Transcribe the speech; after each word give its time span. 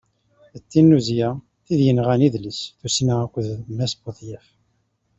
D 0.61 0.63
tinnuzya, 0.71 1.29
tid 1.65 1.79
yenɣan 1.85 2.25
idles, 2.27 2.59
tussna 2.79 3.15
akked 3.23 3.45
d 3.67 3.69
Mass 3.77 3.93
Budyaf. 4.01 4.47